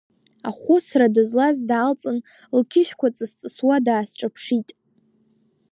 Ахәыцра 0.49 1.07
дызлаз 1.13 1.57
даалҵын, 1.69 2.17
лқьышәқәа 2.57 3.07
ҵысҵысуа 3.15 3.77
даасҿаԥшит… 3.85 4.69